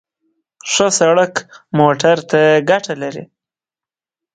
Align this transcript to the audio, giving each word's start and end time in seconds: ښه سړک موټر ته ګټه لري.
ښه 0.71 0.87
سړک 0.99 1.33
موټر 1.79 2.17
ته 2.29 2.41
ګټه 2.69 2.93
لري. 3.01 3.23